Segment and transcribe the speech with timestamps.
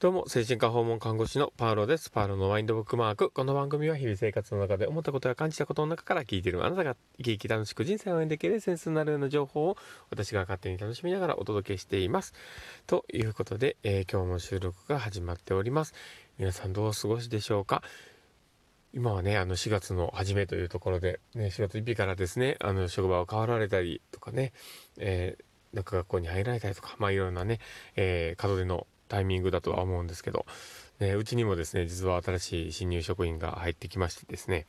[0.00, 2.08] どうも、精神科訪問看護師のパウロです。
[2.08, 3.30] パウロのワインドブックマーク。
[3.30, 9.76] この番組は日々生活の中で思ったことや感じたことの中から聞いているあなたが生き生き楽しく人生を応援できるセンスになるような情報を
[10.08, 12.32] 私が勝手に楽しみながらお届けしています。
[12.86, 15.92] ということで、えー、今日も収録が始まっております。
[16.38, 17.82] 皆さんどうお過ごしでしょうか？
[18.94, 24.54] 今はね、あの4月の初めというところで、ね、4月1日からですね、あの職場を変わられたりとかね、
[24.96, 27.58] えー、なんか学校に入られたりとか、まあいろんなね、
[27.96, 30.46] えー、門出のタイミングだとは思うんですけど、
[31.00, 34.66] ね、うちにもですね、実は新しい新入職員が入ってきましてですね、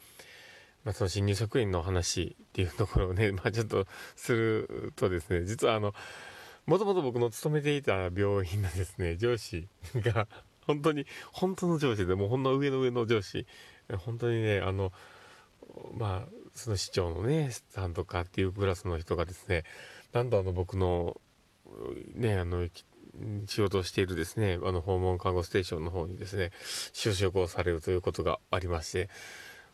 [0.84, 3.86] まあ、その新入職員の話っていうところをね、 まあ、ちょっと
[4.16, 5.94] するとですね、実はあの、
[6.66, 10.28] もともと僕の勤めていた病院のですね、上司が、
[10.66, 13.46] 本当に、本当の上司で、もうほんの上の上の上司、
[14.00, 14.92] 本当にね、あの、
[15.94, 19.64] まあ、その市長のね、さんとかっていうクラスの人がですね、
[20.14, 21.20] なんとあの僕の、
[22.16, 22.68] ね、あの、
[23.48, 26.52] 仕事をしているですね、あの、訪問看護ステーションの方にですね、
[26.94, 29.10] 就職をされるということがありまして、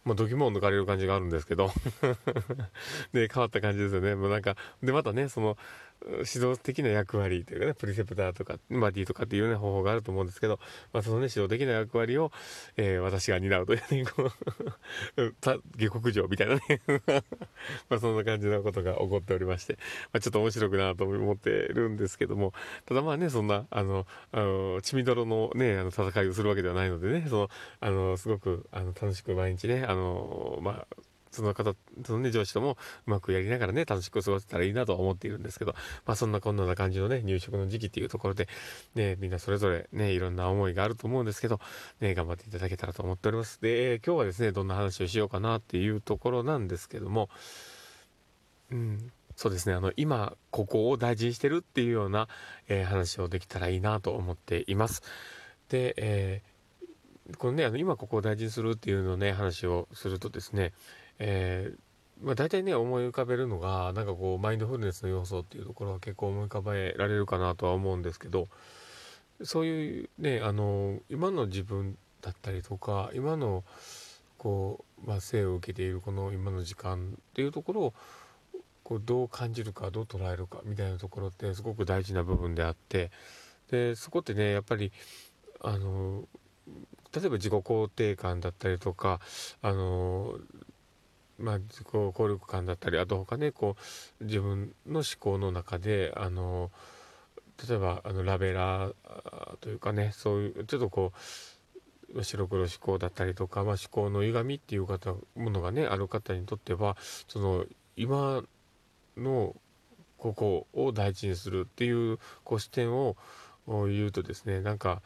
[0.07, 1.69] まあ、ドキモを抜かれる感じがあるんですけど
[3.11, 4.15] で、変わった感じですよね。
[4.15, 5.57] もうなんか、で、またね、その、
[6.05, 10.59] 指導的な役割というかね、プリセプターとか、バディとかっていうね、方法があると思うんですけど、
[10.93, 12.31] まあ、そのね、指導的な役割を、
[12.77, 14.31] えー、私が担うというね、こ
[15.17, 16.61] う 下克上みたいなね。
[17.89, 19.73] まあ、そんな感じのことが起こっておりまして、
[20.13, 22.53] まあ、ちょっと面白くなと思ってるんですけども、
[22.85, 30.97] ただまあね、そんな、あの、あの、血みどろのね、あの、戦いをするわけではないのでね、その、あの、すごく、あの、楽しく毎日ね、あの、まあ、
[31.37, 38.47] その方、そのね、上司ともうまくやりながらね、楽しく過ごせたらいいなと思っているんですけど、まあそんなこんな感じのね、入職の時期っていうところで、
[38.95, 41.59] ね、みんなそれぞれね、いろんな思いがあると思うんですけど、
[41.99, 43.61] ね、頑張っていただけたらと思っております。
[43.61, 47.29] で、今日はですね、どんな話をしようかなっていうところなんですけども、
[48.71, 52.27] うん、そうですね、あの、今、ここを大事にしてるっていうような、
[52.67, 55.03] えー、話をできたらいいなと思っています。
[55.69, 60.73] で、えー、このね、あの、今ここを大事にするっていうのね、話をするとですね、
[61.19, 68.47] えー、まあ、大体ね思い浮かべるのがなんかこうマインドフルネスの要素っていうところは結構思い浮かべられるかなとは思うんですけど
[69.43, 73.63] そういうねあの今の自分だったりとか今の
[74.37, 77.93] こう、まあ、生を受けているこの今の時間っていうところを
[78.83, 83.11] こうどう感じるかどう捉えるかみたいなところってすごく大事な部分であって
[83.69, 84.91] でそこってねやっぱり
[85.61, 86.23] あの
[87.13, 89.19] 例えば自己肯定感だったりとか
[89.61, 90.37] あの
[91.39, 93.75] まあ、こう効力感だったりあと他ねこ
[94.19, 96.71] う自分の思考の中であの
[97.67, 98.93] 例えばあのラベラー
[99.61, 101.11] というかねそういうちょっとこ
[102.15, 107.65] う白黒思考だったりとか、まあ、思考の歪みっていう方ものがねある方にとってはその
[107.95, 108.43] 今
[109.17, 109.55] の
[110.17, 113.15] ここを大事にするっていうこう視点を
[113.67, 115.01] 言うとですねなんか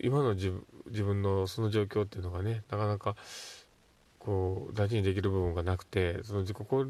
[0.00, 0.52] 今の自
[0.90, 3.16] 分のその状況っていうのがねなかなか
[4.28, 6.84] こう大事にできる部分がなくてその自己効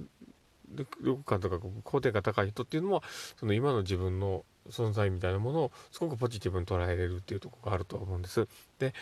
[1.00, 3.00] 力感とか肯定が高い人っていうのは
[3.36, 8.48] その今の自分の存在みたいなものをすごくポジティブに捉えれるっていうとこがあると思うんです。
[8.80, 8.92] で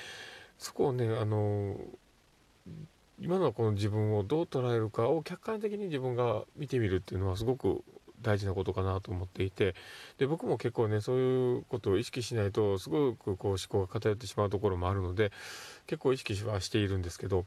[0.59, 1.81] そこをねあの
[3.19, 7.83] 今のこの自分をどう捉えるかを客観的に自分が見てみるっていうのはすごく
[8.21, 9.75] 大事なことかなと思っていて
[10.19, 15.33] で僕も結構ねそういうことを意識しないとすごくこう思考が偏ってしまうところもあるので
[15.87, 17.47] 結構意識はしているんですけど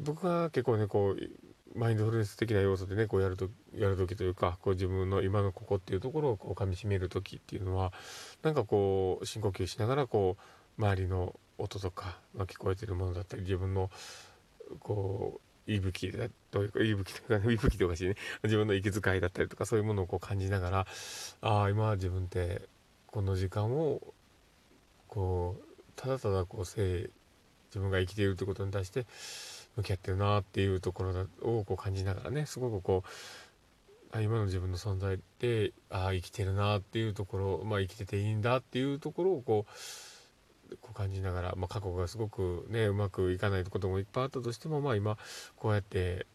[0.00, 7.92] 僕が結構ねこうマインドフルネス的な要素でねこうやるとやる時というかこう自分の今のここっていうところをこう噛みしめる時っていうのは
[8.42, 10.36] なんかこう深呼吸しながらこ
[10.78, 13.90] う周りの音とか、まあ、聞こえてるものだったり自分の
[14.80, 18.14] こう息吹だというか息吹というか息吹っておかしいね。
[18.44, 20.86] 自分の息遣いだったりとかそういうものをこう感じながら
[21.42, 22.62] ああ今自分って
[23.06, 24.00] この時間を
[25.08, 25.62] こう
[25.96, 27.10] ただただこう生
[27.68, 29.06] 自分が生きているということに対して
[29.78, 33.04] 向き合ってるなっていうところをこう感じながらねすごくこ
[34.14, 45.16] う今の自分の存在でああ生きてるなっていうところまあ生きてていいんだっていうところをこうこう感じながら、まあ、過去がすごくねうまくいかないこともいっぱいあったとしてもまあ今
[45.56, 46.26] こうやって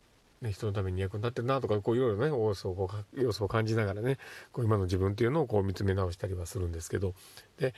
[0.42, 4.18] ね、人のために役に立ってるなとかこういろいろね要素をこう要素を感じながらね
[4.51, 7.13] こう今の自分っていうのをこう見つめ直したりはするんですけど。
[7.57, 7.74] で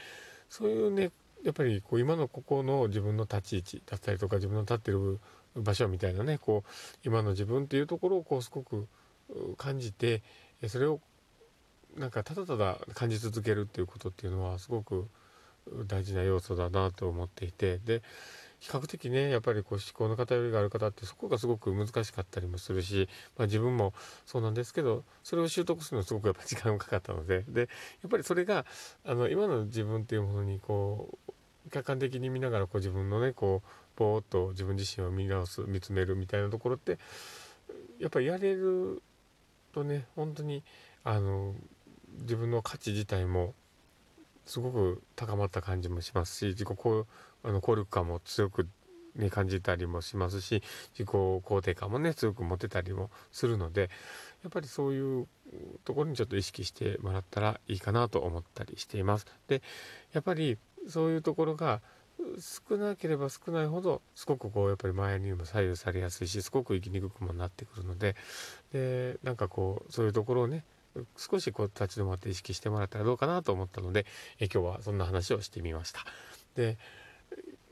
[0.47, 1.11] そういうね
[1.45, 5.19] やっぱりこう今のここの自分の立ち位置だったりとか自分の立ってる
[5.55, 6.69] 場所みたいなねこう
[7.05, 8.87] 今の自分っていうところをこうすごく
[9.57, 10.23] 感じて
[10.67, 10.99] それを
[11.95, 15.07] なんかただただ感じ続けるっていうことっていうのはすごく
[15.87, 18.01] 大事な要素だなと思っていてで
[18.59, 23.07] 比較的ねやっぱりこう思考の偏りがある方ってそこがすごく難しかったりもするし、
[23.37, 23.93] まあ、自分も
[24.25, 27.65] そうなんですけどそれを習得するのすごくやっぱ時間がかかったのででや
[28.07, 28.65] っぱりそれが
[29.05, 31.31] あの今の自分っていうものにこう
[31.71, 36.99] 客観的に見ながらこう自分のねこうぼーっと自分自身を見直す見つめるみたいなところって
[37.99, 39.01] やっぱりやれる
[39.73, 40.63] とね本当に
[41.03, 41.53] あの
[42.21, 43.53] 自分の価値自体も
[44.45, 47.05] すごく高まった感じもしますし自己効
[47.43, 48.67] あの効力感も強く、
[49.15, 50.63] ね、感じたりもしますし
[50.97, 53.89] 自己肯定感もね強く持てたりもするので
[54.43, 55.27] やっぱりそういう
[55.83, 59.25] ところにちょっと意識してもらったらいいかなと思ったりしています。
[59.47, 59.61] で
[60.13, 61.81] やっぱりそういうところが
[62.39, 68.15] 少なければ少ないほどすごくこうやっぱり前にも左右されやすいしすごく生きにくくもなってくるので
[68.71, 70.63] でなんかこうそういうところをね
[71.17, 74.05] 少しこう立ち止まって意識してもらったらどうかなと思ったので
[74.39, 76.05] え今日はそんな話をしてみました。
[76.55, 76.77] で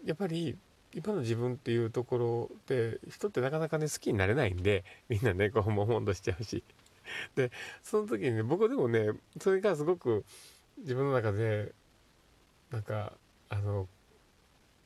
[0.03, 0.57] やっぱり
[0.93, 6.63] 今の自分っていうところで人ってなかなかね好きになれないんでみんなねこうももんとしちゃうし
[7.35, 7.51] で
[7.81, 9.11] その時にね僕でもね
[9.41, 10.25] それがすごく
[10.79, 11.71] 自分の中で
[12.73, 13.13] なんか
[13.49, 13.87] あの、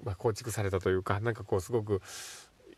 [0.04, 2.02] まあ、構築されたというかなんかこうすごく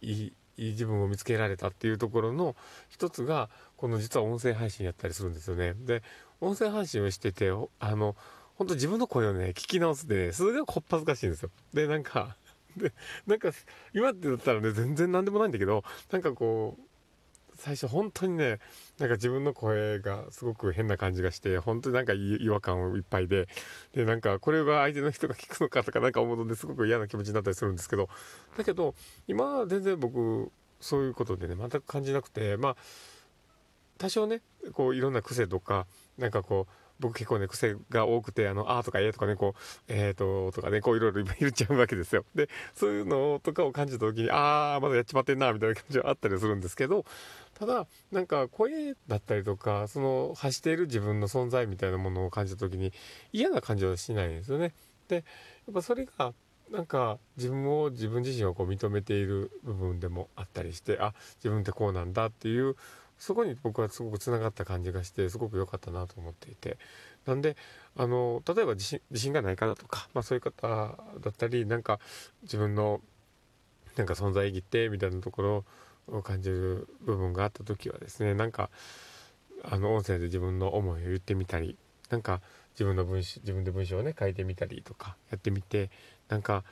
[0.02, 2.56] いいいい自分を見つけられたっていうところの
[2.90, 5.74] 一つがこの実は音声配信やったりするんですよね。
[5.74, 6.04] で
[6.42, 8.16] 音声配信をしててあの
[8.56, 11.50] 本当自分の声をね聞き直すってねすごいこっぱずかしいんですよ。
[11.74, 12.36] でなんか
[12.78, 12.94] で
[13.26, 13.52] なんか
[13.94, 16.89] 今ってだったらね全然何でもないんだけどなんかこう
[17.60, 18.60] 最初本当にね
[19.00, 23.48] なんか自分の声がすごく変な感じがして本当になんか違和感をいっぱいで
[23.94, 28.10] でなんかこれは相手の人が聞くのかとかなんか思うのですごく嫌な気持ちになったりするんですけど
[28.58, 28.96] だけど
[29.28, 32.76] 今は全然僕そういうことでね全く感じなくてまあ
[33.98, 34.42] 多少ね
[34.74, 35.86] こういろんな癖とか
[36.18, 42.25] なんかこう僕結構ね、癖が多くて、あの、あとかえとかね、こう、えーと、とかね、こういろいろ言っ ちゃうわけですよ。
[42.36, 47.06] で、そういうのとかを感じた時に、あー、まだやっちまってんな、みたいな感じはあったりするんですけど、
[47.54, 52.94] ただ、なんか声だったりとか、その発している自分の存在みたいなものを感じた時に、
[53.31, 54.74] 嫌な感じはしないんですよね。
[55.07, 55.22] で、や
[55.72, 56.34] っぱそれが、
[56.72, 62.75] なんか自分を自分自身をこう認めている部分でもあったりしてあ自分ってこうなんだっていう
[63.19, 66.77] そこに僕はすごくつながった感じがしてすごく良かったなと思っていて。
[67.25, 67.57] なんで
[67.95, 72.00] あの例えば自信自信がない方とか、まあ、そういう方だったりなんか
[72.44, 73.01] 自分の
[73.98, 75.66] なんか存在意義ってみたいなところ
[76.07, 78.69] を感じる部分があった時はですねなんか
[79.63, 81.77] あの音声で自分の思いを言ってみたり
[82.10, 82.42] なんか
[82.74, 85.89] 自分の文章自分で文章をね書いてみたりとかやってみて
[86.30, 86.63] なんか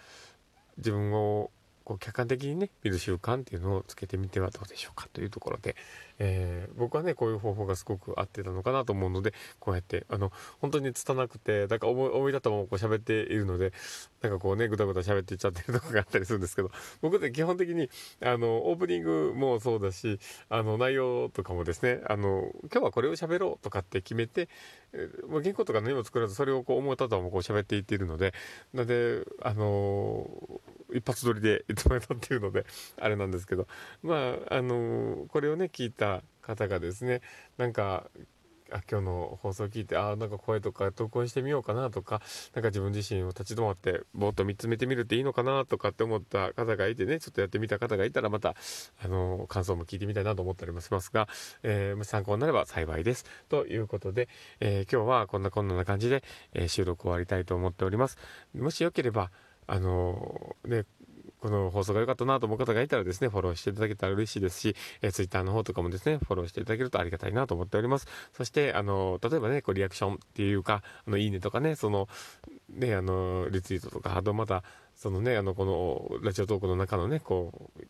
[0.77, 1.51] 自分を
[1.83, 5.75] こう客観的にね見る習慣っていうのをつけてみてはどうでしょうかというところで、
[6.19, 13.73] えー、僕はねこういう方法がすごく合ってたのかなと思うのでこうやってあの本当に拙くてだから思い思い立ったままこう喋っているので
[14.21, 16.71] なんかこうねぐだぐだ喋っていっちゃってるとこがあったりするんですけど
[17.01, 17.89] 僕って基本的に
[18.21, 20.19] あのオープニングもそうだし
[20.49, 24.49] あの内容とかもですねあの今日はこれを喋ろうとかって決めて、
[24.93, 28.33] えー、原稿とか何も作らずそれをこう思い立ったままこう喋っていっているので
[28.73, 30.27] なのであの
[30.93, 32.65] 一発撮りでいつもやっていうので
[32.99, 33.67] あれなんですけど
[34.01, 36.06] まああのこれをね聞いた
[36.47, 37.21] 方がですね
[37.57, 38.09] なんか
[38.71, 42.21] あ今日の放送を聞いてあなんか声とか投稿してみようかなとか
[42.53, 48.55] 何か自分自身を立ち止まってぼーっと見つめてみるっていいのかなとかって思った方がいてねちょっとやってみた方がいたらまた
[49.03, 51.27] あの感想も聞いてみたいなと思ったりもしますが、
[51.63, 53.25] えー、参考になれば幸いです。
[53.49, 54.27] ということで、
[54.59, 56.23] えー、今日はこんなこんな感じで、
[56.53, 58.17] えー、収録終わりたいと思っております。
[58.53, 59.31] もしよければ
[59.67, 60.85] あのね
[61.39, 68.07] この放送が良かったなと思う方がいたらですね、フォローしていただけたら嬉しいですし、えー、ツイッターの方とかもですね、フォローしていただけるとありがたいなと思っております。
[68.33, 72.07] そして、あの、例えばね、こうリアクションっていうか、あの、いいねとかね、その、
[72.69, 74.63] ね、あの、リツイートとか、あとまた、
[74.95, 77.83] そのね、あの、この、ラジオトークの中のね、こう、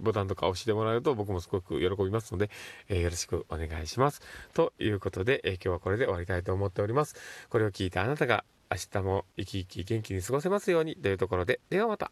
[0.00, 2.50] ボタンとか押してもらうと僕もすごく喜びますので、
[2.88, 4.20] えー、よろしくお願いします。
[4.52, 7.14] ということで、えー、今日はこれで終わりたいと思っております。
[7.48, 12.10] これを聞いたあなたが明日も生き生き元気に過ごせますようにというところで、ではまた。